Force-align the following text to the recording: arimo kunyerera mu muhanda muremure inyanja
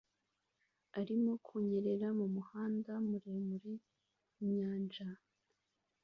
arimo 0.99 1.31
kunyerera 1.45 2.07
mu 2.19 2.27
muhanda 2.35 2.91
muremure 3.07 3.73
inyanja 4.43 5.07